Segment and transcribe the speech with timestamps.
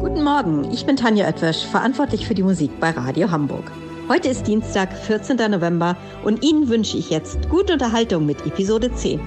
[0.00, 3.72] Guten Morgen, ich bin Tanja Oetwisch, verantwortlich für die Musik bei Radio Hamburg.
[4.10, 5.38] Heute ist Dienstag, 14.
[5.50, 9.20] November und Ihnen wünsche ich jetzt gute Unterhaltung mit Episode 10.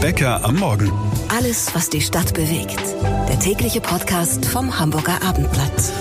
[0.00, 0.90] Bäcker am Morgen.
[1.28, 2.80] Alles, was die Stadt bewegt.
[3.28, 5.92] Der tägliche Podcast vom Hamburger Abendblatt.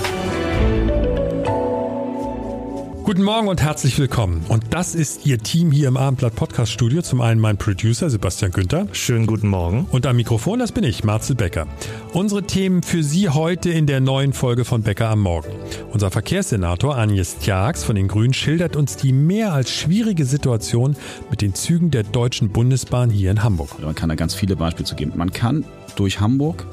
[3.10, 4.46] Guten Morgen und herzlich willkommen.
[4.50, 7.02] Und das ist Ihr Team hier im Abendblatt Podcast Studio.
[7.02, 8.86] Zum einen mein Producer Sebastian Günther.
[8.92, 9.88] Schönen guten Morgen.
[9.90, 11.66] Und am Mikrofon, das bin ich, Marcel Becker.
[12.14, 15.50] Unsere Themen für Sie heute in der neuen Folge von Becker am Morgen.
[15.92, 20.96] Unser Verkehrssenator Agnes Tjax von den Grünen schildert uns die mehr als schwierige Situation
[21.32, 23.82] mit den Zügen der Deutschen Bundesbahn hier in Hamburg.
[23.82, 25.14] Man kann da ganz viele Beispiele zu geben.
[25.16, 26.64] Man kann durch Hamburg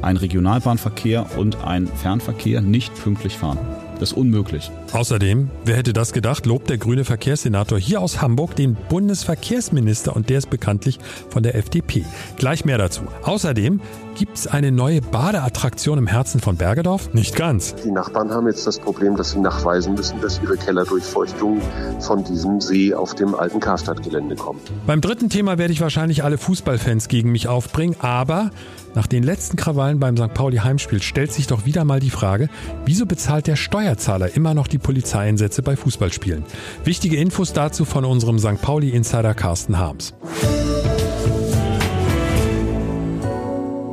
[0.00, 3.58] einen Regionalbahnverkehr und einen Fernverkehr nicht pünktlich fahren.
[3.98, 4.70] Das ist unmöglich.
[4.92, 10.28] Außerdem, wer hätte das gedacht, lobt der grüne Verkehrssenator hier aus Hamburg den Bundesverkehrsminister und
[10.28, 10.98] der ist bekanntlich
[11.30, 12.04] von der FDP.
[12.36, 13.02] Gleich mehr dazu.
[13.22, 13.80] Außerdem
[14.16, 17.12] gibt es eine neue Badeattraktion im Herzen von Bergedorf?
[17.14, 17.74] Nicht ganz.
[17.84, 21.60] Die Nachbarn haben jetzt das Problem, dass sie nachweisen müssen, dass ihre Kellerdurchfeuchtung
[22.00, 24.60] von diesem See auf dem alten Karstadtgelände kommt.
[24.86, 28.50] Beim dritten Thema werde ich wahrscheinlich alle Fußballfans gegen mich aufbringen, aber
[28.96, 30.32] nach den letzten Krawallen beim St.
[30.32, 32.48] Pauli Heimspiel stellt sich doch wieder mal die Frage,
[32.86, 36.44] wieso bezahlt der Steuerzahler immer noch die Polizeieinsätze bei Fußballspielen?
[36.82, 38.60] Wichtige Infos dazu von unserem St.
[38.62, 40.14] Pauli Insider Carsten Harms.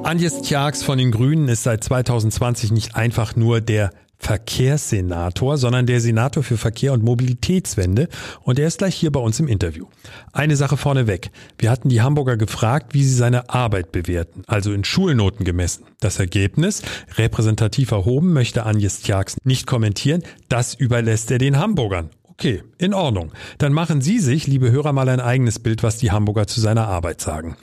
[0.03, 3.91] Agnes Tjax von den Grünen ist seit 2020 nicht einfach nur der
[4.23, 8.07] Verkehrssenator, sondern der Senator für Verkehr und Mobilitätswende
[8.41, 9.87] und er ist gleich hier bei uns im Interview.
[10.31, 11.29] Eine Sache vorneweg.
[11.57, 15.83] Wir hatten die Hamburger gefragt, wie sie seine Arbeit bewerten, also in Schulnoten gemessen.
[15.99, 16.81] Das Ergebnis,
[17.17, 22.09] repräsentativ erhoben, möchte Agnes Tjax nicht kommentieren, das überlässt er den Hamburgern.
[22.33, 23.31] Okay, in Ordnung.
[23.59, 26.87] Dann machen Sie sich, liebe Hörer, mal ein eigenes Bild, was die Hamburger zu seiner
[26.87, 27.55] Arbeit sagen.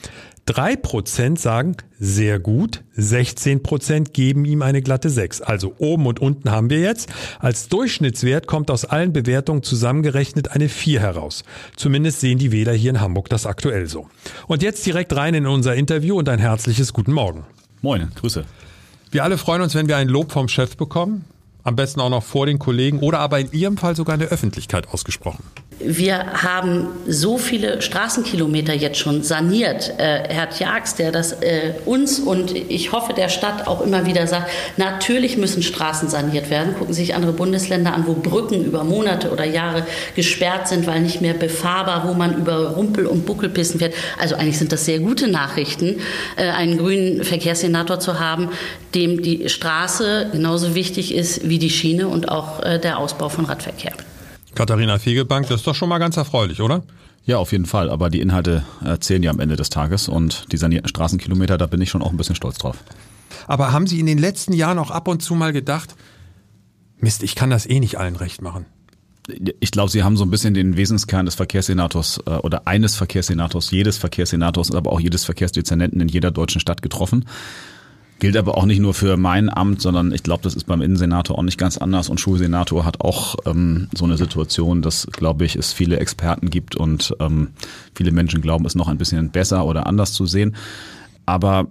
[0.50, 5.42] Drei Prozent sagen sehr gut, 16 Prozent geben ihm eine glatte 6.
[5.42, 7.08] Also oben und unten haben wir jetzt.
[7.38, 11.44] Als Durchschnittswert kommt aus allen Bewertungen zusammengerechnet eine 4 heraus.
[11.76, 14.08] Zumindest sehen die Wähler hier in Hamburg das aktuell so.
[14.48, 17.44] Und jetzt direkt rein in unser Interview und ein herzliches Guten Morgen.
[17.80, 18.44] Moin, Grüße.
[19.12, 21.26] Wir alle freuen uns, wenn wir ein Lob vom Chef bekommen.
[21.62, 24.30] Am besten auch noch vor den Kollegen oder aber in Ihrem Fall sogar in der
[24.30, 25.44] Öffentlichkeit ausgesprochen.
[25.82, 29.94] Wir haben so viele Straßenkilometer jetzt schon saniert.
[29.96, 34.26] Äh, Herr Tjax, der das äh, uns und ich hoffe der Stadt auch immer wieder
[34.26, 36.74] sagt, natürlich müssen Straßen saniert werden.
[36.74, 41.00] Gucken Sie sich andere Bundesländer an, wo Brücken über Monate oder Jahre gesperrt sind, weil
[41.00, 43.94] nicht mehr befahrbar, wo man über Rumpel- und Buckelpissen fährt.
[44.18, 46.00] Also eigentlich sind das sehr gute Nachrichten,
[46.36, 48.50] äh, einen grünen Verkehrssenator zu haben,
[48.94, 53.46] dem die Straße genauso wichtig ist wie die Schiene und auch äh, der Ausbau von
[53.46, 53.92] Radverkehr.
[54.54, 56.82] Katharina Fegebank, das ist doch schon mal ganz erfreulich, oder?
[57.24, 57.90] Ja, auf jeden Fall.
[57.90, 58.64] Aber die Inhalte
[59.00, 62.10] zählen ja am Ende des Tages und die sanierten Straßenkilometer, da bin ich schon auch
[62.10, 62.76] ein bisschen stolz drauf.
[63.46, 65.94] Aber haben Sie in den letzten Jahren auch ab und zu mal gedacht,
[66.98, 68.66] Mist, ich kann das eh nicht allen recht machen?
[69.60, 73.70] Ich glaube, Sie haben so ein bisschen den Wesenskern des Verkehrssenators äh, oder eines Verkehrssenators,
[73.70, 77.26] jedes Verkehrssenators, aber auch jedes Verkehrsdezernenten in jeder deutschen Stadt getroffen.
[78.20, 81.38] Gilt aber auch nicht nur für mein Amt, sondern ich glaube, das ist beim Innensenator
[81.38, 82.10] auch nicht ganz anders.
[82.10, 86.76] Und Schulsenator hat auch ähm, so eine Situation, dass, glaube ich, es viele Experten gibt
[86.76, 87.48] und ähm,
[87.94, 90.54] viele Menschen glauben, es noch ein bisschen besser oder anders zu sehen.
[91.24, 91.68] Aber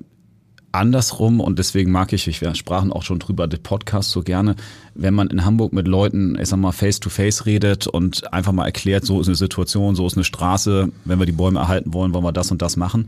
[0.71, 4.55] andersrum, und deswegen mag ich, wir sprachen auch schon drüber, den Podcast so gerne,
[4.95, 8.53] wenn man in Hamburg mit Leuten, ich sag mal, face to face redet und einfach
[8.53, 11.93] mal erklärt, so ist eine Situation, so ist eine Straße, wenn wir die Bäume erhalten
[11.93, 13.07] wollen, wollen wir das und das machen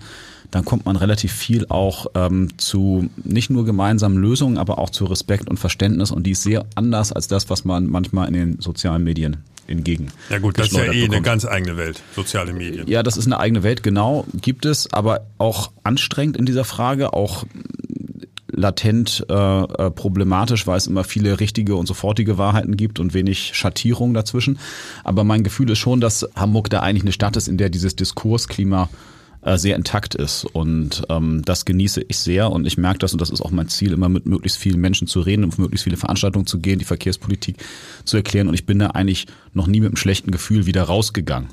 [0.52, 5.06] dann kommt man relativ viel auch ähm, zu nicht nur gemeinsamen Lösungen, aber auch zu
[5.06, 6.12] Respekt und Verständnis.
[6.12, 10.08] Und die ist sehr anders als das, was man manchmal in den sozialen Medien entgegen.
[10.30, 11.14] Ja gut, das ist ja eh bekommt.
[11.14, 12.88] eine ganz eigene Welt, soziale Medien.
[12.88, 17.14] Ja, das ist eine eigene Welt, genau, gibt es, aber auch anstrengend in dieser Frage,
[17.14, 17.46] auch
[18.54, 23.52] latent äh, äh problematisch, weil es immer viele richtige und sofortige Wahrheiten gibt und wenig
[23.54, 24.60] Schattierung dazwischen.
[25.06, 27.96] Aber mein Gefühl ist schon, dass Hamburg da eigentlich eine Stadt ist, in der dieses
[27.96, 28.90] Diskursklima
[29.42, 30.46] äh, sehr intakt ist.
[30.46, 33.68] Und ähm, das genieße ich sehr und ich merke das und das ist auch mein
[33.68, 36.86] Ziel, immer mit möglichst vielen Menschen zu reden, auf möglichst viele Veranstaltungen zu gehen, die
[36.86, 37.58] Verkehrspolitik
[38.06, 38.48] zu erklären.
[38.48, 41.50] Und ich bin da eigentlich noch nie mit einem schlechten Gefühl wieder rausgegangen.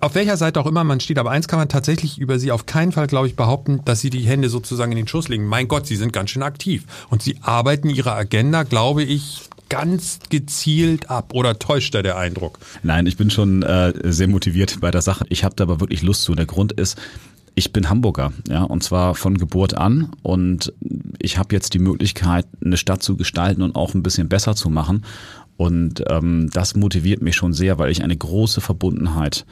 [0.00, 2.66] Auf welcher Seite auch immer man steht, aber eins kann man tatsächlich über sie auf
[2.66, 5.46] keinen Fall, glaube ich, behaupten, dass sie die Hände sozusagen in den Schuss legen.
[5.46, 6.84] Mein Gott, sie sind ganz schön aktiv.
[7.10, 9.42] Und sie arbeiten ihre Agenda, glaube ich,
[9.72, 12.58] ganz gezielt ab oder täuscht da der Eindruck?
[12.82, 15.24] Nein, ich bin schon äh, sehr motiviert bei der Sache.
[15.30, 16.34] Ich habe da aber wirklich Lust zu.
[16.34, 17.00] Der Grund ist,
[17.54, 20.74] ich bin Hamburger, ja, und zwar von Geburt an und
[21.18, 24.68] ich habe jetzt die Möglichkeit, eine Stadt zu gestalten und auch ein bisschen besser zu
[24.68, 25.06] machen.
[25.56, 29.46] Und ähm, das motiviert mich schon sehr, weil ich eine große Verbundenheit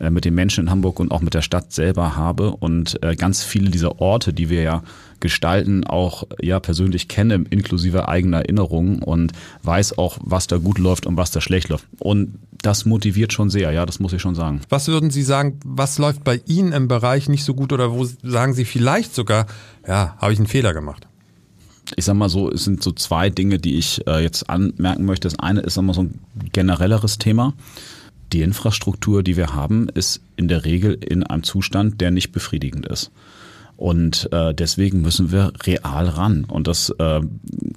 [0.00, 3.16] äh, mit den Menschen in Hamburg und auch mit der Stadt selber habe und äh,
[3.16, 4.82] ganz viele dieser Orte, die wir ja
[5.20, 9.32] gestalten, auch ja persönlich kenne, inklusive eigener Erinnerungen und
[9.62, 11.86] weiß auch, was da gut läuft und was da schlecht läuft.
[11.98, 14.60] Und das motiviert schon sehr, ja, das muss ich schon sagen.
[14.68, 18.04] Was würden Sie sagen, was läuft bei Ihnen im Bereich nicht so gut oder wo
[18.22, 19.46] sagen Sie vielleicht sogar,
[19.86, 21.06] ja, habe ich einen Fehler gemacht?
[21.96, 25.28] ich sag mal so, es sind so zwei Dinge, die ich äh, jetzt anmerken möchte.
[25.28, 26.20] Das eine ist einmal so ein
[26.52, 27.52] generelleres Thema.
[28.34, 32.84] Die Infrastruktur, die wir haben, ist in der Regel in einem Zustand, der nicht befriedigend
[32.84, 33.12] ist.
[33.76, 36.44] Und äh, deswegen müssen wir real ran.
[36.44, 37.20] Und das äh,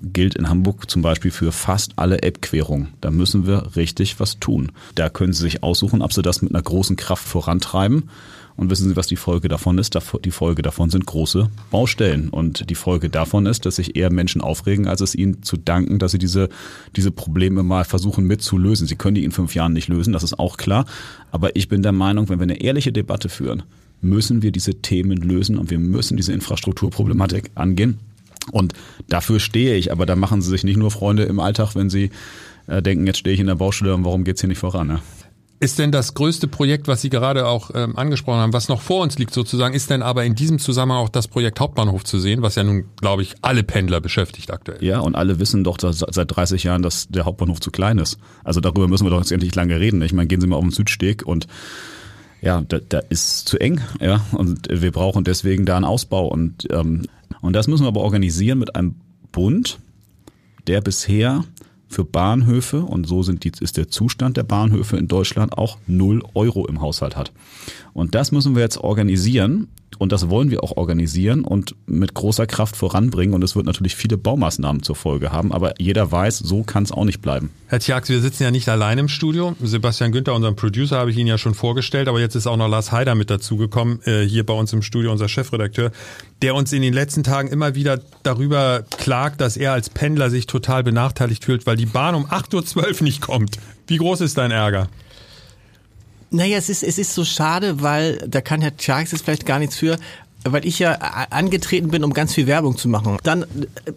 [0.02, 2.90] gilt in Hamburg zum Beispiel für fast alle App-Querungen.
[3.02, 4.72] Da müssen wir richtig was tun.
[4.96, 8.10] Da können Sie sich aussuchen, ob Sie das mit einer großen Kraft vorantreiben
[8.58, 9.98] und wissen Sie, was die Folge davon ist?
[10.26, 12.30] Die Folge davon sind große Baustellen.
[12.30, 16.00] Und die Folge davon ist, dass sich eher Menschen aufregen, als es ihnen zu danken,
[16.00, 16.50] dass sie diese,
[16.96, 18.88] diese Probleme mal versuchen mitzulösen.
[18.88, 20.86] Sie können die in fünf Jahren nicht lösen, das ist auch klar.
[21.32, 23.62] Aber ich bin der Meinung, wenn wir eine ehrliche Debatte führen,
[24.02, 28.00] müssen wir diese Themen lösen und wir müssen diese Infrastrukturproblematik angehen.
[28.52, 28.74] Und
[29.10, 32.12] dafür stehe ich, aber da machen Sie sich nicht nur Freunde im Alltag, wenn Sie
[32.68, 34.88] äh, denken, jetzt stehe ich in der Baustelle und warum geht's hier nicht voran?
[34.88, 35.02] Ne?
[35.60, 39.02] Ist denn das größte Projekt, was Sie gerade auch ähm, angesprochen haben, was noch vor
[39.02, 42.44] uns liegt sozusagen, ist denn aber in diesem Zusammenhang auch das Projekt Hauptbahnhof zu sehen,
[42.44, 44.84] was ja nun, glaube ich, alle Pendler beschäftigt aktuell?
[44.84, 48.20] Ja, und alle wissen doch seit 30 Jahren, dass der Hauptbahnhof zu klein ist.
[48.44, 50.02] Also darüber müssen wir doch jetzt endlich lange reden.
[50.04, 51.48] Ich meine, gehen Sie mal auf den Südsteg und
[52.42, 56.68] ja, da, da ist zu eng, ja, und wir brauchen deswegen da einen Ausbau und
[56.72, 57.04] ähm,
[57.42, 58.95] und das müssen wir aber organisieren mit einem
[59.31, 59.80] Bund,
[60.68, 61.45] der bisher
[61.88, 66.22] für Bahnhöfe, und so sind die, ist der Zustand der Bahnhöfe in Deutschland auch null
[66.34, 67.31] Euro im Haushalt hat.
[67.94, 72.48] Und das müssen wir jetzt organisieren und das wollen wir auch organisieren und mit großer
[72.48, 73.34] Kraft voranbringen.
[73.34, 75.52] Und es wird natürlich viele Baumaßnahmen zur Folge haben.
[75.52, 77.50] Aber jeder weiß, so kann es auch nicht bleiben.
[77.68, 79.56] Herr Tjax, wir sitzen ja nicht allein im Studio.
[79.62, 82.08] Sebastian Günther, unseren Producer, habe ich Ihnen ja schon vorgestellt.
[82.08, 85.12] Aber jetzt ist auch noch Lars Heider mit dazugekommen, äh, hier bei uns im Studio,
[85.12, 85.92] unser Chefredakteur,
[86.42, 90.48] der uns in den letzten Tagen immer wieder darüber klagt, dass er als Pendler sich
[90.48, 93.58] total benachteiligt fühlt, weil die Bahn um 8.12 Uhr nicht kommt.
[93.88, 94.90] Wie groß ist dein Ärger?
[96.29, 99.59] Naja, es ist, es ist so schade, weil da kann Herr Charles jetzt vielleicht gar
[99.59, 99.97] nichts für,
[100.44, 100.91] weil ich ja
[101.29, 103.18] angetreten bin, um ganz viel Werbung zu machen.
[103.24, 103.45] Dann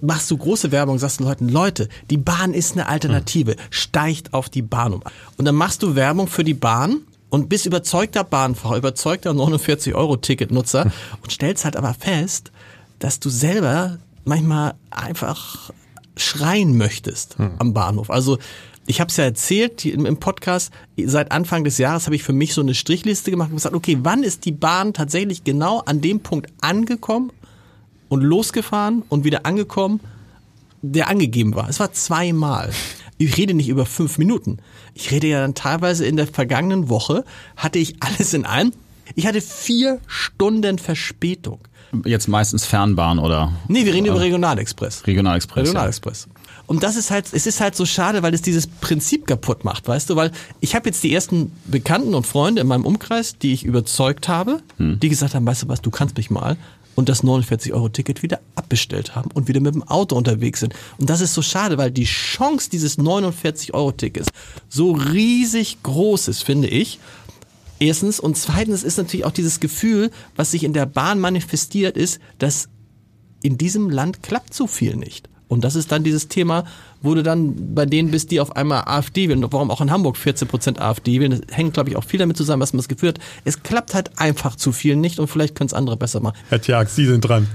[0.00, 4.48] machst du große Werbung, sagst den Leuten, Leute, die Bahn ist eine Alternative, steigt auf
[4.48, 5.02] die Bahn um.
[5.36, 10.90] Und dann machst du Werbung für die Bahn und bist überzeugter Bahnfahrer, überzeugter 49-Euro-Ticket-Nutzer
[11.22, 12.50] und stellst halt aber fest,
[12.98, 15.70] dass du selber manchmal einfach
[16.16, 17.52] schreien möchtest hm.
[17.58, 18.10] am Bahnhof.
[18.10, 18.38] Also
[18.86, 22.54] ich habe es ja erzählt im Podcast, seit Anfang des Jahres habe ich für mich
[22.54, 26.20] so eine Strichliste gemacht und gesagt, okay, wann ist die Bahn tatsächlich genau an dem
[26.20, 27.30] Punkt angekommen
[28.08, 30.00] und losgefahren und wieder angekommen,
[30.82, 31.68] der angegeben war.
[31.68, 32.70] Es war zweimal.
[33.18, 34.58] Ich rede nicht über fünf Minuten.
[34.94, 37.24] Ich rede ja dann teilweise in der vergangenen Woche,
[37.56, 38.72] hatte ich alles in einem.
[39.14, 41.60] Ich hatte vier Stunden Verspätung.
[42.04, 43.52] Jetzt meistens Fernbahn oder?
[43.68, 45.06] Nee, wir reden über Regionalexpress.
[45.06, 45.66] Regionalexpress.
[45.68, 46.28] Regionalexpress.
[46.28, 46.39] Ja.
[46.70, 49.88] Und das ist halt, es ist halt so schade, weil es dieses Prinzip kaputt macht,
[49.88, 50.31] weißt du, weil
[50.61, 54.62] ich habe jetzt die ersten Bekannten und Freunde in meinem Umkreis, die ich überzeugt habe,
[54.76, 55.00] hm.
[55.00, 56.56] die gesagt haben, weißt du was, du kannst mich mal
[56.94, 60.72] und das 49-Euro-Ticket wieder abbestellt haben und wieder mit dem Auto unterwegs sind.
[60.99, 64.28] Und das ist so schade, weil die Chance dieses 49-Euro-Tickets
[64.69, 67.00] so riesig groß ist, finde ich.
[67.81, 68.20] Erstens.
[68.20, 72.68] Und zweitens ist natürlich auch dieses Gefühl, was sich in der Bahn manifestiert, ist, dass
[73.42, 75.28] in diesem Land klappt so viel nicht.
[75.50, 76.64] Und das ist dann dieses Thema,
[77.02, 79.45] wo du dann bei denen bist, die auf einmal AfD wählen.
[79.50, 81.33] Warum auch in Hamburg 14 Prozent AfD wählen.
[81.33, 83.19] Das hängt, glaube ich, auch viel damit zusammen, was man das Gefühl hat.
[83.45, 86.37] Es klappt halt einfach zu viel nicht und vielleicht können es andere besser machen.
[86.50, 87.49] Herr Tjag, Sie sind dran.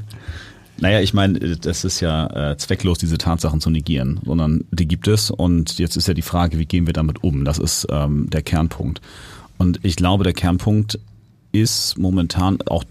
[0.77, 5.07] Naja, ich meine, das ist ja äh, zwecklos, diese Tatsachen zu negieren, sondern die gibt
[5.07, 7.45] es und jetzt ist ja die Frage, wie gehen wir damit um?
[7.45, 8.99] Das ist ähm, der Kernpunkt.
[9.57, 10.99] Und ich glaube, der Kernpunkt
[11.53, 12.83] ist momentan auch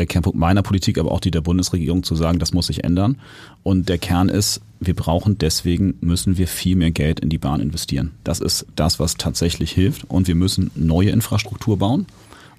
[0.00, 3.18] der Kernpunkt meiner Politik, aber auch die der Bundesregierung zu sagen, das muss sich ändern.
[3.62, 7.60] Und der Kern ist, wir brauchen deswegen, müssen wir viel mehr Geld in die Bahn
[7.60, 8.12] investieren.
[8.24, 10.04] Das ist das, was tatsächlich hilft.
[10.08, 12.06] Und wir müssen neue Infrastruktur bauen.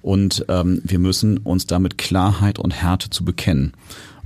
[0.02, 3.72] Und ähm, wir müssen uns damit Klarheit und Härte zu bekennen.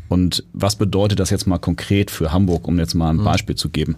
[0.08, 3.24] Und was bedeutet das jetzt mal konkret für Hamburg, um jetzt mal ein mhm.
[3.24, 3.96] Beispiel zu geben?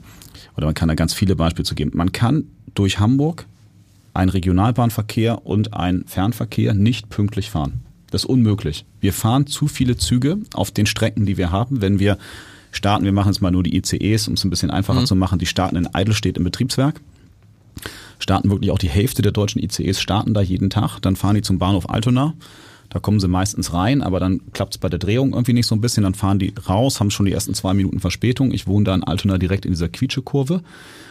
[0.56, 1.90] Oder man kann da ganz viele Beispiele zu geben.
[1.94, 2.44] Man kann
[2.74, 3.46] durch Hamburg
[4.14, 7.80] einen Regionalbahnverkehr und einen Fernverkehr nicht pünktlich fahren.
[8.10, 8.84] Das ist unmöglich.
[9.00, 11.80] Wir fahren zu viele Züge auf den Strecken, die wir haben.
[11.80, 12.18] Wenn wir
[12.72, 15.06] starten, wir machen jetzt mal nur die ICEs, um es ein bisschen einfacher mhm.
[15.06, 17.00] zu machen, die starten in Eidelstedt im Betriebswerk.
[18.18, 21.00] Starten wirklich auch die Hälfte der deutschen ICEs starten da jeden Tag.
[21.00, 22.34] Dann fahren die zum Bahnhof Altona.
[22.90, 25.74] Da kommen sie meistens rein, aber dann klappt es bei der Drehung irgendwie nicht so
[25.74, 26.04] ein bisschen.
[26.04, 28.50] Dann fahren die raus, haben schon die ersten zwei Minuten Verspätung.
[28.50, 30.62] Ich wohne da in Altona direkt in dieser Quietschekurve.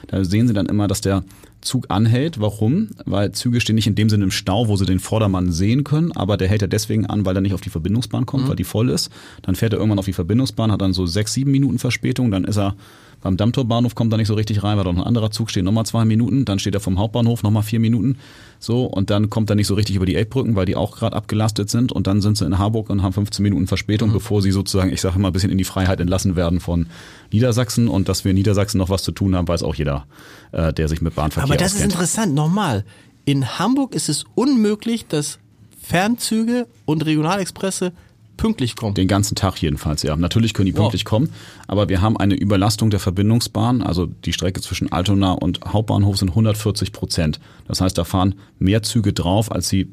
[0.07, 1.23] Da sehen sie dann immer, dass der
[1.61, 2.39] Zug anhält.
[2.39, 2.89] Warum?
[3.05, 6.11] Weil Züge stehen nicht in dem Sinne im Stau, wo sie den Vordermann sehen können,
[6.11, 8.49] aber der hält ja deswegen an, weil er nicht auf die Verbindungsbahn kommt, mhm.
[8.49, 9.11] weil die voll ist.
[9.41, 12.43] Dann fährt er irgendwann auf die Verbindungsbahn, hat dann so sechs, sieben Minuten Verspätung, dann
[12.43, 12.75] ist er
[13.21, 15.85] beim Dammtorbahnhof kommt er nicht so richtig rein, weil dort ein anderer Zug steht, nochmal
[15.85, 16.45] zwei Minuten.
[16.45, 18.17] Dann steht er vom Hauptbahnhof nochmal vier Minuten.
[18.59, 21.15] So, und dann kommt er nicht so richtig über die Elbbrücken, weil die auch gerade
[21.15, 21.91] abgelastet sind.
[21.91, 24.13] Und dann sind sie in Harburg und haben 15 Minuten Verspätung, mhm.
[24.13, 26.87] bevor sie sozusagen, ich sage mal, ein bisschen in die Freiheit entlassen werden von
[27.31, 27.87] Niedersachsen.
[27.87, 30.05] Und dass wir in Niedersachsen noch was zu tun haben, weiß auch jeder,
[30.51, 31.91] äh, der sich mit Bahnverkehr Aber das auskennt.
[31.91, 32.85] ist interessant, nochmal.
[33.25, 35.39] In Hamburg ist es unmöglich, dass
[35.81, 37.93] Fernzüge und Regionalexpresse
[38.37, 38.93] pünktlich kommen.
[38.93, 40.15] Den ganzen Tag jedenfalls, ja.
[40.15, 41.09] Natürlich können die pünktlich wow.
[41.09, 41.29] kommen,
[41.67, 43.81] aber wir haben eine Überlastung der Verbindungsbahn.
[43.81, 47.39] Also die Strecke zwischen Altona und Hauptbahnhof sind 140 Prozent.
[47.67, 49.91] Das heißt, da fahren mehr Züge drauf, als sie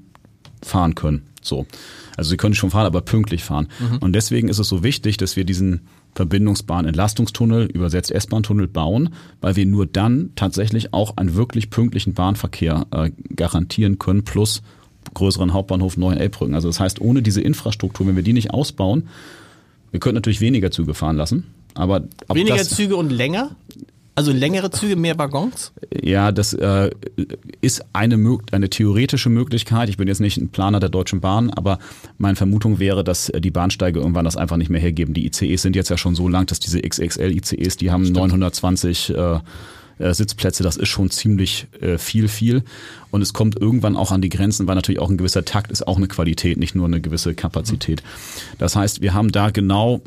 [0.62, 1.22] fahren können.
[1.42, 1.66] So.
[2.16, 3.68] Also sie können schon fahren, aber pünktlich fahren.
[3.78, 3.98] Mhm.
[3.98, 9.10] Und deswegen ist es so wichtig, dass wir diesen Verbindungsbahn-Entlastungstunnel, übersetzt S-Bahn-Tunnel bauen,
[9.40, 14.62] weil wir nur dann tatsächlich auch einen wirklich pünktlichen Bahnverkehr äh, garantieren können, plus
[15.12, 16.54] größeren Hauptbahnhof neuen Elbbrücken.
[16.54, 19.08] Also das heißt, ohne diese Infrastruktur, wenn wir die nicht ausbauen,
[19.90, 21.44] wir könnten natürlich weniger Züge fahren lassen,
[21.74, 23.50] aber weniger Züge und länger?
[24.16, 25.72] Also längere Züge, mehr Waggons?
[26.00, 26.90] Ja, das äh,
[27.60, 29.88] ist eine, eine theoretische Möglichkeit.
[29.88, 31.80] Ich bin jetzt nicht ein Planer der Deutschen Bahn, aber
[32.18, 35.14] meine Vermutung wäre, dass die Bahnsteige irgendwann das einfach nicht mehr hergeben.
[35.14, 38.18] Die ICEs sind jetzt ja schon so lang, dass diese XXL-ICEs, die haben Stimmt.
[38.18, 39.40] 920 äh,
[39.98, 42.62] äh, Sitzplätze, das ist schon ziemlich äh, viel, viel.
[43.10, 45.86] Und es kommt irgendwann auch an die Grenzen, weil natürlich auch ein gewisser Takt ist
[45.86, 48.02] auch eine Qualität, nicht nur eine gewisse Kapazität.
[48.58, 50.02] Das heißt, wir haben da genau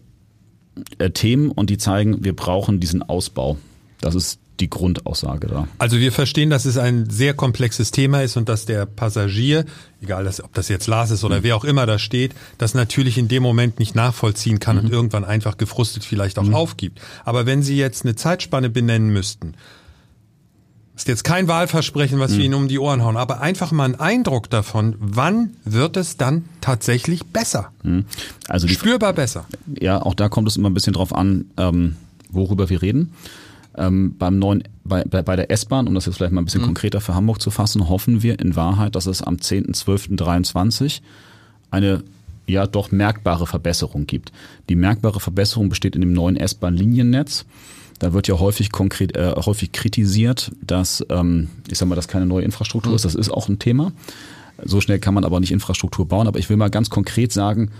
[0.97, 3.57] äh, Themen und die zeigen, wir brauchen diesen Ausbau.
[4.01, 5.67] Das ist die Grundaussage da.
[5.77, 9.65] Also wir verstehen, dass es ein sehr komplexes Thema ist und dass der Passagier,
[10.01, 11.43] egal ob das jetzt Lars ist oder mhm.
[11.43, 14.85] wer auch immer da steht, das natürlich in dem Moment nicht nachvollziehen kann mhm.
[14.85, 16.55] und irgendwann einfach gefrustet vielleicht auch mhm.
[16.55, 17.01] aufgibt.
[17.25, 19.53] Aber wenn Sie jetzt eine Zeitspanne benennen müssten,
[20.95, 22.45] ist jetzt kein Wahlversprechen, was wir mhm.
[22.45, 26.45] Ihnen um die Ohren hauen, aber einfach mal einen Eindruck davon, wann wird es dann
[26.59, 27.71] tatsächlich besser?
[27.83, 28.05] Mhm.
[28.47, 29.45] Also die, spürbar besser.
[29.79, 31.97] Ja, auch da kommt es immer ein bisschen drauf an, ähm,
[32.29, 33.13] worüber wir reden.
[33.77, 36.61] Ähm, beim neuen, bei, bei, bei der S-Bahn, um das jetzt vielleicht mal ein bisschen
[36.61, 36.67] mhm.
[36.67, 41.01] konkreter für Hamburg zu fassen, hoffen wir in Wahrheit, dass es am 10.12.23
[41.69, 42.03] eine
[42.47, 44.31] ja doch merkbare Verbesserung gibt.
[44.69, 47.45] Die merkbare Verbesserung besteht in dem neuen S-Bahn-Liniennetz.
[47.99, 52.25] Da wird ja häufig konkret, äh, häufig kritisiert, dass, ähm, ich sag mal, das keine
[52.25, 52.95] neue Infrastruktur mhm.
[52.95, 53.05] ist.
[53.05, 53.91] Das ist auch ein Thema.
[54.63, 56.27] So schnell kann man aber nicht Infrastruktur bauen.
[56.27, 57.71] Aber ich will mal ganz konkret sagen,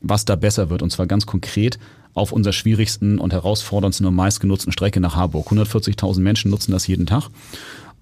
[0.00, 0.82] was da besser wird.
[0.82, 1.78] Und zwar ganz konkret
[2.14, 5.48] auf unserer schwierigsten und herausforderndsten und meistgenutzten Strecke nach Harburg.
[5.48, 7.28] 140.000 Menschen nutzen das jeden Tag.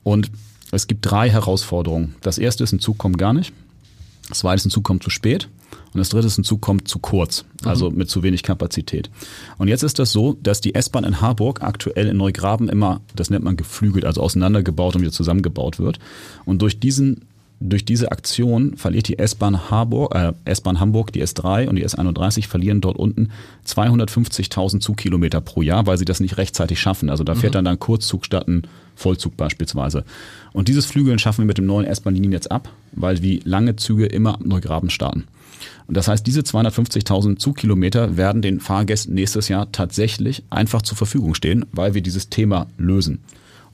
[0.02, 0.30] Und
[0.70, 2.14] es gibt drei Herausforderungen.
[2.20, 3.52] Das erste ist, ein Zug kommt gar nicht.
[4.28, 5.48] Das zweite ist, ein Zug kommt zu spät.
[5.92, 7.98] Und das dritte ist, ein Zug kommt zu kurz, also mhm.
[7.98, 9.10] mit zu wenig Kapazität.
[9.58, 13.28] Und jetzt ist das so, dass die S-Bahn in Harburg aktuell in Neugraben immer, das
[13.28, 15.98] nennt man geflügelt, also auseinandergebaut und wieder zusammengebaut wird.
[16.46, 17.22] Und durch diesen
[17.68, 22.46] durch diese Aktion verliert die S-Bahn Harburg, äh, S-Bahn Hamburg, die S3 und die S31
[22.46, 23.30] verlieren dort unten
[23.66, 27.10] 250.000 Zugkilometer pro Jahr, weil sie das nicht rechtzeitig schaffen.
[27.10, 27.58] Also da fährt mhm.
[27.58, 28.62] dann ein Kurzzug statt ein
[28.96, 30.04] Vollzug beispielsweise.
[30.52, 34.06] Und dieses Flügeln schaffen wir mit dem neuen S-Bahn-Linien jetzt ab, weil die lange Züge
[34.06, 35.24] immer am Neugraben starten.
[35.86, 41.34] Und das heißt, diese 250.000 Zugkilometer werden den Fahrgästen nächstes Jahr tatsächlich einfach zur Verfügung
[41.34, 43.20] stehen, weil wir dieses Thema lösen.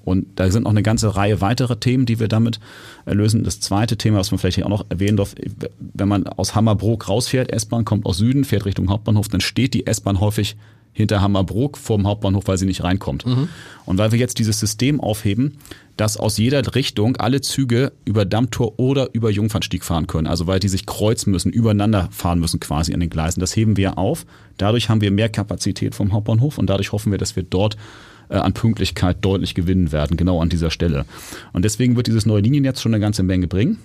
[0.09, 2.61] Und da sind noch eine ganze Reihe weiterer Themen, die wir damit
[3.07, 3.45] lösen.
[3.45, 5.35] Das zweite Thema, was man vielleicht hier auch noch erwähnen darf,
[5.79, 9.87] wenn man aus Hammerbrook rausfährt, S-Bahn kommt aus Süden, fährt Richtung Hauptbahnhof, dann steht die
[9.87, 10.57] S-Bahn häufig
[10.99, 13.25] hinter Hammerbrook vorm Hauptbahnhof, weil sie nicht reinkommt.
[13.25, 13.49] Mhm.
[13.87, 15.59] Und weil wir jetzt dieses System aufheben,
[15.97, 20.27] dass aus jeder Richtung alle Züge über Dammtor oder über Jungfernstieg fahren können.
[20.27, 23.41] Also weil die sich kreuzen müssen, übereinander fahren müssen quasi an den Gleisen.
[23.41, 24.27] Das heben wir auf.
[24.57, 27.77] Dadurch haben wir mehr Kapazität vom Hauptbahnhof und dadurch hoffen wir, dass wir dort
[28.29, 31.05] an Pünktlichkeit deutlich gewinnen werden, genau an dieser Stelle.
[31.53, 33.79] Und deswegen wird dieses neue Liniennetz schon eine ganze Menge bringen.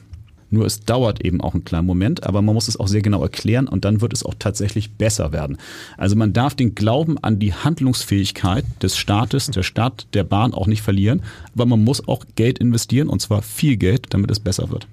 [0.53, 3.23] Nur es dauert eben auch einen kleinen Moment, aber man muss es auch sehr genau
[3.23, 5.57] erklären und dann wird es auch tatsächlich besser werden.
[5.97, 10.67] Also man darf den Glauben an die Handlungsfähigkeit des Staates, der Stadt, der Bahn auch
[10.67, 11.23] nicht verlieren,
[11.55, 14.85] aber man muss auch Geld investieren und zwar viel Geld, damit es besser wird.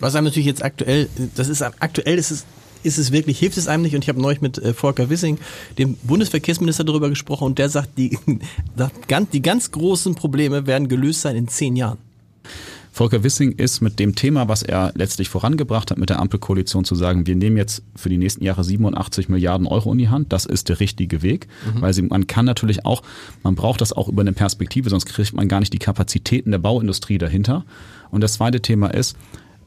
[0.00, 2.44] Was einem natürlich jetzt aktuell, das ist aktuell ist es
[2.82, 3.94] ist es wirklich, hilft es einem nicht?
[3.94, 5.38] Und ich habe neulich mit äh, Volker Wissing,
[5.78, 8.18] dem Bundesverkehrsminister, darüber gesprochen und der sagt, die,
[9.32, 11.98] die ganz großen Probleme werden gelöst sein in zehn Jahren.
[12.92, 16.94] Volker Wissing ist mit dem Thema, was er letztlich vorangebracht hat, mit der Ampelkoalition zu
[16.94, 20.32] sagen, wir nehmen jetzt für die nächsten Jahre 87 Milliarden Euro in die Hand.
[20.32, 21.82] Das ist der richtige Weg, mhm.
[21.82, 23.02] weil sie, man kann natürlich auch,
[23.42, 26.58] man braucht das auch über eine Perspektive, sonst kriegt man gar nicht die Kapazitäten der
[26.58, 27.64] Bauindustrie dahinter.
[28.10, 29.16] Und das zweite Thema ist,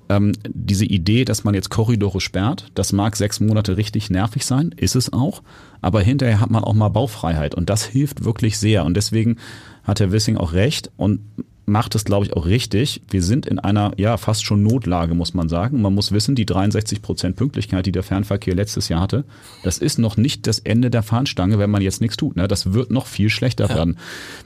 [0.10, 4.74] ähm, diese Idee, dass man jetzt Korridore sperrt, das mag sechs Monate richtig nervig sein,
[4.76, 5.42] ist es auch,
[5.82, 9.38] aber hinterher hat man auch mal Baufreiheit und das hilft wirklich sehr und deswegen
[9.84, 11.20] hat Herr Wissing auch recht und
[11.66, 13.02] macht es, glaube ich, auch richtig.
[13.10, 15.82] Wir sind in einer, ja, fast schon Notlage, muss man sagen.
[15.82, 19.24] Man muss wissen, die 63 Prozent Pünktlichkeit, die der Fernverkehr letztes Jahr hatte,
[19.64, 22.36] das ist noch nicht das Ende der Fahnenstange, wenn man jetzt nichts tut.
[22.36, 22.48] Ne?
[22.48, 23.76] Das wird noch viel schlechter ja.
[23.76, 23.98] werden,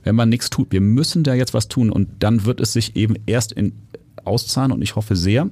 [0.03, 0.71] wenn man nichts tut.
[0.71, 3.73] Wir müssen da jetzt was tun und dann wird es sich eben erst in
[4.25, 5.49] auszahlen und ich hoffe sehr,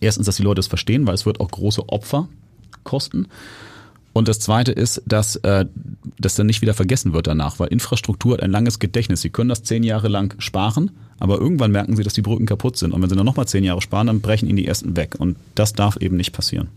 [0.00, 2.28] erstens, dass die Leute es verstehen, weil es wird auch große Opfer
[2.84, 3.28] kosten.
[4.12, 5.66] Und das Zweite ist, dass äh,
[6.18, 9.20] das dann nicht wieder vergessen wird danach, weil Infrastruktur hat ein langes Gedächtnis.
[9.20, 12.78] Sie können das zehn Jahre lang sparen, aber irgendwann merken sie, dass die Brücken kaputt
[12.78, 12.92] sind.
[12.92, 15.16] Und wenn sie dann nochmal zehn Jahre sparen, dann brechen ihnen die ersten weg.
[15.18, 16.68] Und das darf eben nicht passieren.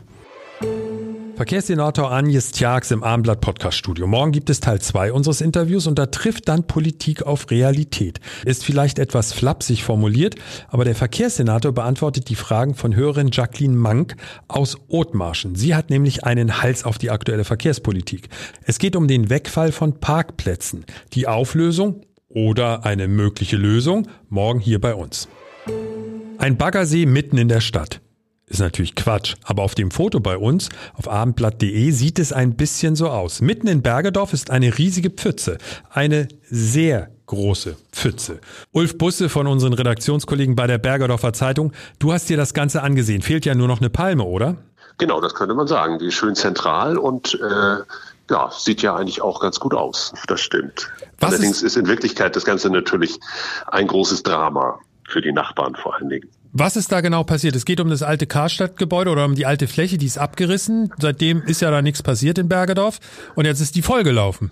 [1.39, 4.07] Verkehrssenator Agnes Tjax im Abendblatt Podcast Studio.
[4.07, 8.19] Morgen gibt es Teil 2 unseres Interviews und da trifft dann Politik auf Realität.
[8.43, 10.35] Ist vielleicht etwas flapsig formuliert,
[10.67, 14.17] aber der Verkehrssenator beantwortet die Fragen von Hörerin Jacqueline Mank
[14.49, 15.55] aus Othmarschen.
[15.55, 18.27] Sie hat nämlich einen Hals auf die aktuelle Verkehrspolitik.
[18.65, 24.81] Es geht um den Wegfall von Parkplätzen, die Auflösung oder eine mögliche Lösung morgen hier
[24.81, 25.29] bei uns.
[26.37, 28.01] Ein Baggersee mitten in der Stadt.
[28.49, 32.95] Ist natürlich Quatsch, aber auf dem Foto bei uns auf abendblatt.de sieht es ein bisschen
[32.95, 33.41] so aus.
[33.41, 35.59] Mitten in Bergedorf ist eine riesige Pfütze,
[35.91, 38.39] eine sehr große Pfütze.
[38.71, 43.21] Ulf Busse von unseren Redaktionskollegen bei der Bergerdorfer Zeitung, du hast dir das Ganze angesehen.
[43.21, 44.57] Fehlt ja nur noch eine Palme, oder?
[44.97, 45.99] Genau, das könnte man sagen.
[45.99, 47.77] Die ist schön zentral und äh,
[48.31, 50.11] ja, sieht ja eigentlich auch ganz gut aus.
[50.25, 50.89] Das stimmt.
[51.19, 53.19] Was Allerdings ist, ist in Wirklichkeit das Ganze natürlich
[53.67, 54.79] ein großes Drama
[55.09, 56.29] für die Nachbarn vor allen Dingen.
[56.51, 57.55] Was ist da genau passiert?
[57.55, 60.91] Es geht um das alte Karstadtgebäude oder um die alte Fläche, die ist abgerissen.
[60.99, 62.99] Seitdem ist ja da nichts passiert in Bergedorf
[63.35, 64.51] und jetzt ist die vollgelaufen.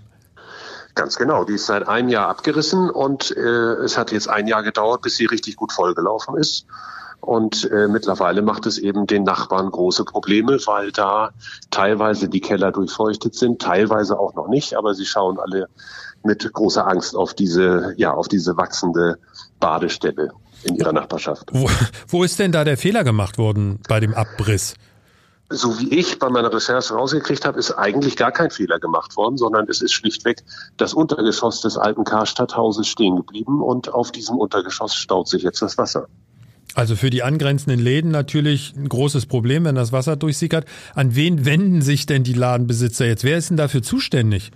[0.94, 4.64] Ganz genau, die ist seit einem Jahr abgerissen und äh, es hat jetzt ein Jahr
[4.64, 6.66] gedauert, bis sie richtig gut vollgelaufen ist.
[7.20, 11.32] Und äh, mittlerweile macht es eben den Nachbarn große Probleme, weil da
[11.72, 15.68] teilweise die Keller durchfeuchtet sind, teilweise auch noch nicht, aber sie schauen alle
[16.24, 19.18] mit großer Angst auf diese, ja, auf diese wachsende
[19.60, 20.32] Badestelle
[20.68, 21.50] in ihrer Nachbarschaft.
[21.52, 21.70] Wo,
[22.08, 24.76] wo ist denn da der Fehler gemacht worden bei dem Abriss?
[25.50, 29.38] so wie ich bei meiner Recherche rausgekriegt habe, ist eigentlich gar kein Fehler gemacht worden,
[29.38, 30.44] sondern es ist schlichtweg
[30.76, 35.78] das Untergeschoss des alten Karstadthauses stehen geblieben und auf diesem Untergeschoss staut sich jetzt das
[35.78, 36.08] Wasser.
[36.76, 40.66] Also für die angrenzenden Läden natürlich ein großes Problem, wenn das Wasser durchsickert.
[40.94, 43.24] An wen wenden sich denn die Ladenbesitzer jetzt?
[43.24, 44.52] Wer ist denn dafür zuständig?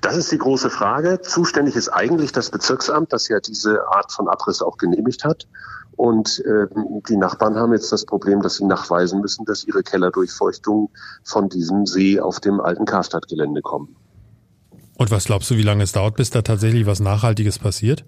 [0.00, 1.20] Das ist die große Frage.
[1.20, 5.46] Zuständig ist eigentlich das Bezirksamt, das ja diese Art von Abriss auch genehmigt hat.
[5.96, 6.66] Und äh,
[7.08, 10.90] die Nachbarn haben jetzt das Problem, dass sie nachweisen müssen, dass ihre Kellerdurchfeuchtung
[11.22, 13.94] von diesem See auf dem alten Karstadtgelände kommen.
[14.96, 18.04] Und was glaubst du, wie lange es dauert, bis da tatsächlich was Nachhaltiges passiert?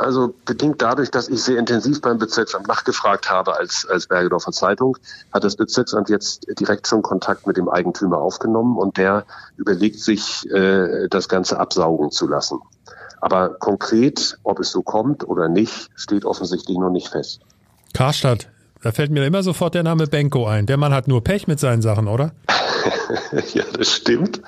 [0.00, 4.96] Also bedingt dadurch, dass ich sehr intensiv beim Bezirksamt nachgefragt habe als, als Bergedorfer Zeitung,
[5.32, 9.24] hat das Bezirksamt jetzt direkt schon Kontakt mit dem Eigentümer aufgenommen und der
[9.56, 12.58] überlegt sich, äh, das Ganze absaugen zu lassen.
[13.20, 17.40] Aber konkret, ob es so kommt oder nicht, steht offensichtlich noch nicht fest.
[17.94, 18.48] Karstadt,
[18.82, 20.66] da fällt mir immer sofort der Name Benko ein.
[20.66, 22.32] Der Mann hat nur Pech mit seinen Sachen, oder?
[23.54, 24.40] ja, das stimmt.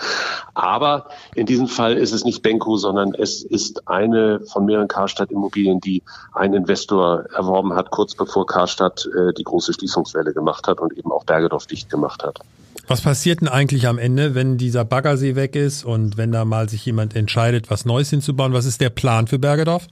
[0.55, 5.81] Aber in diesem Fall ist es nicht Benko, sondern es ist eine von mehreren Karstadt-Immobilien,
[5.81, 10.97] die ein Investor erworben hat, kurz bevor Karstadt äh, die große Schließungswelle gemacht hat und
[10.97, 12.41] eben auch Bergedorf dicht gemacht hat.
[12.87, 16.69] Was passiert denn eigentlich am Ende, wenn dieser Baggersee weg ist und wenn da mal
[16.69, 18.55] sich jemand entscheidet, was Neues hinzubauen?
[18.55, 19.89] Was ist der Plan für Bergedorf?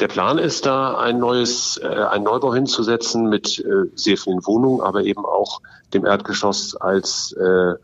[0.00, 4.80] Der Plan ist da, ein neues, äh, ein Neubau hinzusetzen mit äh, sehr vielen Wohnungen,
[4.80, 5.60] aber eben auch
[5.92, 7.74] dem Erdgeschoss als äh,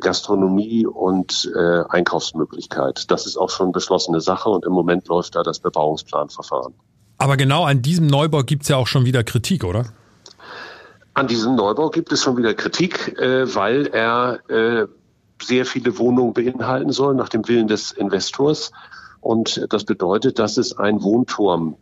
[0.00, 3.10] Gastronomie und äh, Einkaufsmöglichkeit.
[3.12, 6.74] Das ist auch schon beschlossene Sache und im Moment läuft da das Bebauungsplanverfahren.
[7.18, 9.84] Aber genau an diesem Neubau gibt's ja auch schon wieder Kritik, oder?
[11.14, 14.86] An diesem Neubau gibt es schon wieder Kritik, äh, weil er äh,
[15.40, 18.72] sehr viele Wohnungen beinhalten soll nach dem Willen des Investors.
[19.22, 21.76] Und das bedeutet, dass es einen Wohnturm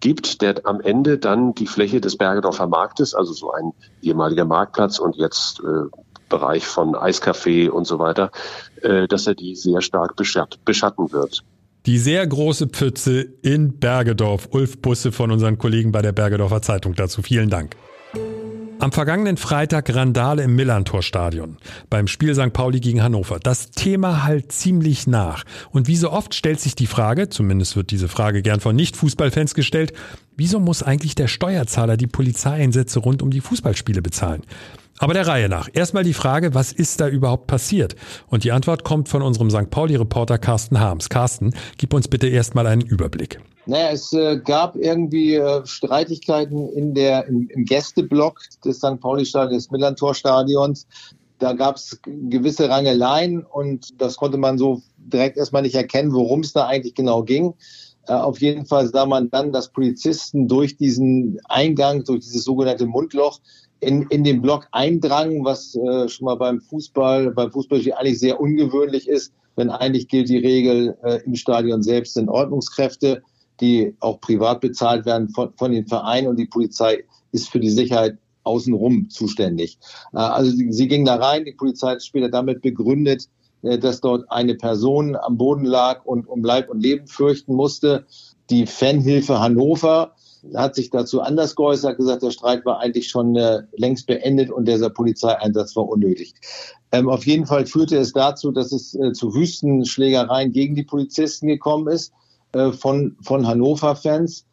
[0.00, 4.98] gibt, der am Ende dann die Fläche des Bergedorfer Marktes, also so ein ehemaliger Marktplatz
[4.98, 5.88] und jetzt äh,
[6.28, 8.30] Bereich von Eiscafé und so weiter,
[8.82, 11.44] äh, dass er die sehr stark beschatten wird.
[11.86, 14.48] Die sehr große Pfütze in Bergedorf.
[14.52, 17.20] Ulf Busse von unseren Kollegen bei der Bergedorfer Zeitung dazu.
[17.20, 17.76] Vielen Dank.
[18.80, 21.58] Am vergangenen Freitag Randale im Millantor-Stadion
[21.90, 22.52] beim Spiel St.
[22.52, 23.38] Pauli gegen Hannover.
[23.38, 25.44] Das Thema halt ziemlich nach.
[25.70, 29.54] Und wie so oft stellt sich die Frage, zumindest wird diese Frage gern von Nicht-Fußballfans
[29.54, 29.92] gestellt,
[30.36, 34.42] wieso muss eigentlich der Steuerzahler die Polizeieinsätze rund um die Fußballspiele bezahlen?
[34.98, 35.68] Aber der Reihe nach.
[35.72, 37.96] Erstmal die Frage, was ist da überhaupt passiert?
[38.28, 39.70] Und die Antwort kommt von unserem St.
[39.70, 41.08] Pauli-Reporter Carsten Harms.
[41.08, 43.40] Carsten, gib uns bitte erstmal einen Überblick.
[43.66, 49.00] Naja, es äh, gab irgendwie äh, Streitigkeiten in der, im, im Gästeblock des St.
[49.00, 50.86] Pauli-Stadions, des Millantor-Stadions.
[51.38, 56.40] Da gab es gewisse Rangeleien und das konnte man so direkt erstmal nicht erkennen, worum
[56.40, 57.54] es da eigentlich genau ging.
[58.06, 62.86] Äh, auf jeden Fall sah man dann, dass Polizisten durch diesen Eingang, durch dieses sogenannte
[62.86, 63.40] Mundloch
[63.86, 68.40] in, in den Block eindrangen, was äh, schon mal beim Fußball, beim Fußballspiel eigentlich sehr
[68.40, 73.22] ungewöhnlich ist, denn eigentlich gilt die Regel, äh, im Stadion selbst sind Ordnungskräfte,
[73.60, 77.70] die auch privat bezahlt werden von, von den Vereinen und die Polizei ist für die
[77.70, 79.78] Sicherheit außenrum zuständig.
[80.12, 83.28] Äh, also sie, sie ging da rein, die Polizei hat später damit begründet,
[83.62, 88.06] äh, dass dort eine Person am Boden lag und um Leib und Leben fürchten musste.
[88.50, 90.14] Die Fanhilfe Hannover
[90.54, 94.68] hat sich dazu anders geäußert, gesagt, der Streit war eigentlich schon äh, längst beendet und
[94.68, 96.34] dieser Polizeieinsatz war unnötig.
[96.92, 101.46] Ähm, auf jeden Fall führte es dazu, dass es äh, zu Wüstenschlägereien gegen die Polizisten
[101.46, 102.12] gekommen ist
[102.52, 104.44] äh, von, von Hannover-Fans.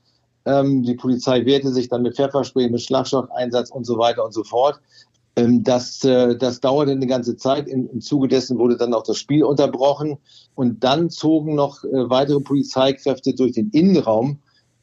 [0.46, 4.44] Ähm, die Polizei wehrte sich dann mit Pfefferspray, mit Schlagstockeinsatz und so weiter und so
[4.44, 4.80] fort.
[5.36, 7.68] Ähm, das, äh, das dauerte eine ganze Zeit.
[7.68, 10.18] Im, Im Zuge dessen wurde dann auch das Spiel unterbrochen.
[10.56, 14.40] Und dann zogen noch äh, weitere Polizeikräfte durch den Innenraum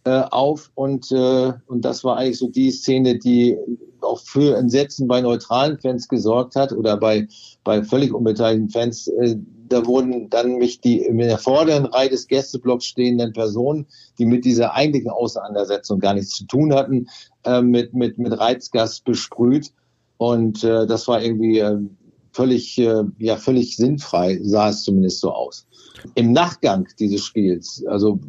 [0.08, 0.70] auf.
[0.74, 3.56] Und, äh, und das war eigentlich so die Szene, die
[4.00, 7.28] auch für Entsetzen bei neutralen Fans gesorgt hat oder bei,
[7.64, 9.08] bei völlig unbeteiligten Fans.
[9.08, 9.36] Äh,
[9.68, 13.86] da wurden dann mich die in der vorderen Reihe des Gästeblocks stehenden Personen,
[14.18, 17.08] die mit dieser eigentlichen Auseinandersetzung gar nichts zu tun hatten,
[17.44, 19.72] äh, mit, mit, mit Reizgas besprüht.
[20.16, 21.78] Und äh, das war irgendwie äh,
[22.32, 25.66] völlig, äh, ja, völlig sinnfrei, sah es zumindest so aus.
[26.14, 28.20] Im Nachgang dieses Spiels, also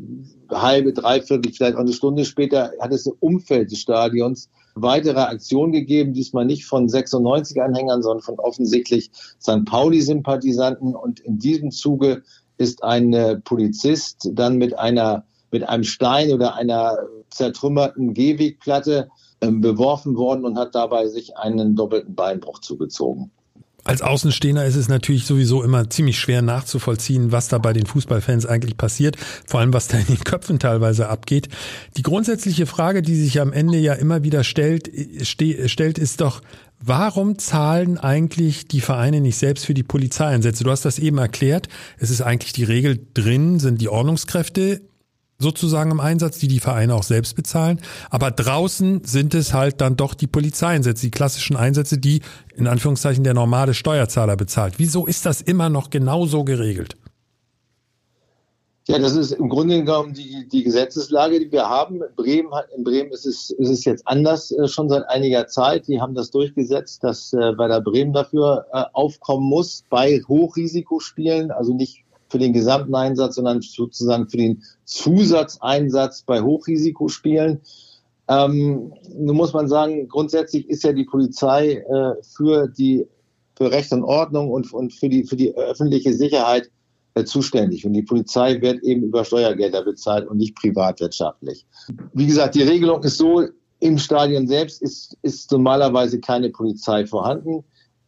[0.49, 5.71] halbe, dreiviertel, vielleicht auch eine Stunde später, hat es im Umfeld des Stadions weitere Aktionen
[5.71, 9.65] gegeben, diesmal nicht von 96-Anhängern, sondern von offensichtlich St.
[9.65, 10.95] Pauli-Sympathisanten.
[10.95, 12.23] Und in diesem Zuge
[12.57, 16.97] ist ein äh, Polizist dann mit einer mit einem Stein oder einer
[17.31, 19.09] zertrümmerten Gehwegplatte
[19.41, 23.31] ähm, beworfen worden und hat dabei sich einen doppelten Beinbruch zugezogen.
[23.83, 28.45] Als Außenstehender ist es natürlich sowieso immer ziemlich schwer nachzuvollziehen, was da bei den Fußballfans
[28.45, 31.49] eigentlich passiert, vor allem was da in den Köpfen teilweise abgeht.
[31.97, 34.91] Die grundsätzliche Frage, die sich am Ende ja immer wieder stellt,
[35.23, 36.41] stellt ist doch,
[36.81, 40.63] Warum zahlen eigentlich die Vereine nicht selbst für die Polizeieinsätze?
[40.63, 41.67] Du hast das eben erklärt.
[41.97, 44.79] Es ist eigentlich die Regel drin, sind die Ordnungskräfte
[45.39, 47.79] sozusagen im Einsatz, die die Vereine auch selbst bezahlen.
[48.09, 52.21] Aber draußen sind es halt dann doch die Polizeieinsätze, die klassischen Einsätze, die
[52.55, 54.75] in Anführungszeichen der normale Steuerzahler bezahlt.
[54.77, 56.97] Wieso ist das immer noch genauso geregelt?
[58.89, 62.01] Ja, das ist im Grunde genommen die, die Gesetzeslage, die wir haben.
[62.15, 65.87] Bremen hat, in Bremen ist es, ist es jetzt anders äh, schon seit einiger Zeit.
[65.87, 71.51] Die haben das durchgesetzt, dass äh, bei der Bremen dafür äh, aufkommen muss bei Hochrisikospielen,
[71.51, 77.61] also nicht für den gesamten Einsatz, sondern sozusagen für den Zusatzeinsatz bei Hochrisikospielen.
[78.27, 83.07] Ähm, nun muss man sagen, grundsätzlich ist ja die Polizei äh, für die
[83.55, 86.69] für Recht und Ordnung und, und für die für die öffentliche Sicherheit
[87.13, 87.85] äh, zuständig.
[87.85, 91.65] Und die Polizei wird eben über Steuergelder bezahlt und nicht privatwirtschaftlich.
[92.13, 93.43] Wie gesagt, die Regelung ist so,
[93.81, 97.63] im Stadion selbst ist, ist normalerweise keine Polizei vorhanden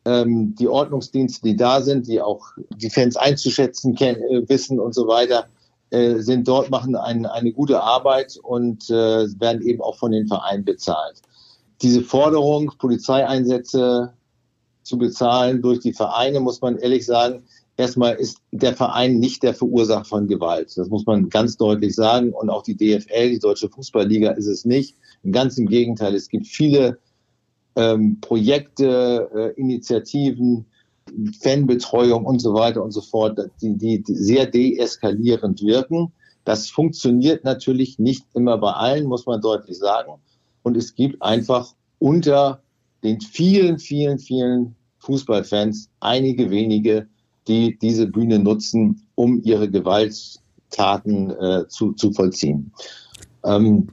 [0.06, 4.94] ähm, die Ordnungsdienste, die da sind, die auch die Fans einzuschätzen kennen, äh, wissen und
[4.94, 5.48] so weiter,
[5.92, 10.28] äh, sind dort, machen ein, eine gute Arbeit und äh, werden eben auch von den
[10.28, 11.22] Vereinen bezahlt.
[11.82, 14.14] Diese Forderung, Polizeieinsätze
[14.84, 17.44] zu bezahlen durch die Vereine, muss man ehrlich sagen,
[17.78, 20.72] erstmal ist der Verein nicht der Verursacher von Gewalt.
[20.78, 22.32] Das muss man ganz deutlich sagen.
[22.32, 24.96] Und auch die DFL, die Deutsche Fußballliga, ist es nicht.
[25.30, 27.00] Ganz im Gegenteil, es gibt viele
[27.76, 30.66] ähm, Projekte, äh, Initiativen,
[31.41, 36.12] Fanbetreuung und so weiter und so fort, die, die, sehr deeskalierend wirken.
[36.43, 40.13] Das funktioniert natürlich nicht immer bei allen, muss man deutlich sagen.
[40.63, 42.62] Und es gibt einfach unter
[43.04, 47.08] den vielen, vielen, vielen Fußballfans einige wenige,
[47.47, 52.71] die diese Bühne nutzen, um ihre Gewalttaten äh, zu, zu vollziehen.
[53.43, 53.88] Ähm,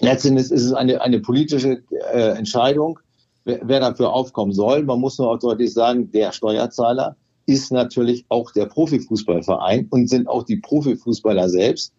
[0.00, 2.98] letztendlich ist es eine, eine politische äh, Entscheidung
[3.44, 4.82] wer, wer dafür aufkommen soll.
[4.82, 10.28] Man muss nur auch deutlich sagen, der Steuerzahler ist natürlich auch der Profifußballverein und sind
[10.28, 11.92] auch die Profifußballer selbst.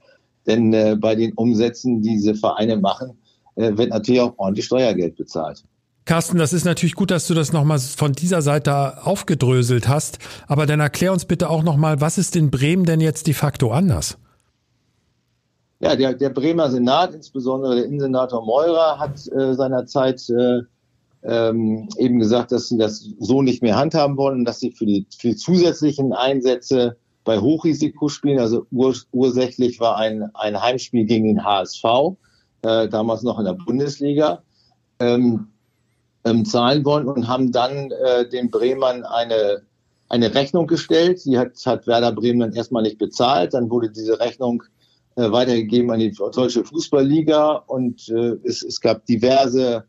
[0.48, 3.18] Denn äh, bei den Umsätzen, die diese Vereine machen,
[3.56, 5.64] äh, wird natürlich auch ordentlich Steuergeld bezahlt.
[6.06, 10.20] Carsten, das ist natürlich gut, dass du das nochmal von dieser Seite aufgedröselt hast.
[10.48, 13.72] Aber dann erklär uns bitte auch nochmal, was ist in Bremen denn jetzt de facto
[13.72, 14.18] anders?
[15.80, 20.62] Ja, der, der Bremer Senat, insbesondere der Innensenator Meurer, hat äh, seinerzeit äh,
[21.28, 25.08] ähm, eben gesagt, dass sie das so nicht mehr handhaben wollen dass sie für die,
[25.18, 31.44] für die zusätzlichen Einsätze bei Hochrisikospielen, also ur, ursächlich war ein, ein Heimspiel gegen den
[31.44, 31.84] HSV,
[32.62, 34.44] äh, damals noch in der Bundesliga,
[35.00, 35.48] ähm,
[36.24, 39.64] ähm, zahlen wollen und haben dann äh, den Bremern eine,
[40.08, 41.26] eine Rechnung gestellt.
[41.26, 43.56] Die hat, hat Werder Bremen dann erstmal nicht bezahlt.
[43.56, 44.64] Dann wurde diese Rechnung
[45.16, 49.86] äh, weitergegeben an die Deutsche Fußballliga und äh, es, es gab diverse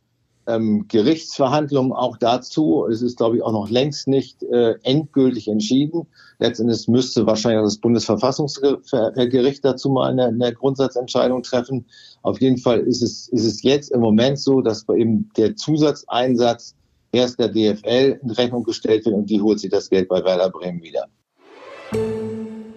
[0.47, 2.87] ähm, Gerichtsverhandlungen auch dazu.
[2.87, 6.07] Es ist, glaube ich, auch noch längst nicht äh, endgültig entschieden.
[6.39, 11.87] Letztendlich müsste wahrscheinlich das Bundesverfassungsgericht dazu mal eine, eine Grundsatzentscheidung treffen.
[12.23, 16.75] Auf jeden Fall ist es, ist es jetzt im Moment so, dass eben der Zusatzeinsatz
[17.13, 20.51] erst der DFL in Rechnung gestellt wird und die holt sich das Geld bei Werder
[20.51, 21.07] Bremen wieder.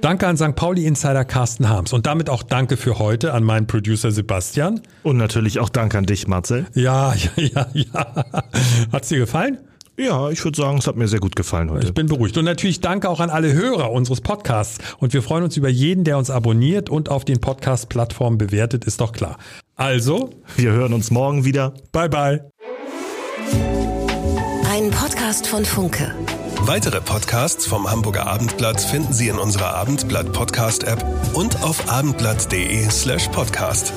[0.02, 0.56] Danke an St.
[0.56, 4.80] Pauli-Insider Carsten Harms und damit auch danke für heute an meinen Producer Sebastian.
[5.04, 6.66] Und natürlich auch danke an dich, Marcel.
[6.74, 8.24] Ja, ja, ja, ja.
[8.94, 9.58] Hat's dir gefallen?
[9.98, 11.88] Ja, ich würde sagen, es hat mir sehr gut gefallen heute.
[11.88, 12.38] Ich bin beruhigt.
[12.38, 14.78] Und natürlich danke auch an alle Hörer unseres Podcasts.
[15.00, 19.02] Und wir freuen uns über jeden, der uns abonniert und auf den Podcast-Plattformen bewertet, ist
[19.02, 19.38] doch klar.
[19.76, 21.74] Also, wir hören uns morgen wieder.
[21.92, 22.52] Bye, bye.
[24.72, 26.16] Ein Podcast von Funke.
[26.62, 32.90] Weitere Podcasts vom Hamburger Abendblatt finden Sie in unserer Abendblatt Podcast App und auf abendblatt.de
[32.90, 33.94] slash podcast.